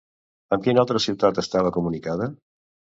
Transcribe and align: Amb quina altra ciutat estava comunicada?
Amb 0.57 0.63
quina 0.69 0.81
altra 0.85 1.03
ciutat 1.07 1.43
estava 1.45 1.77
comunicada? 1.79 2.35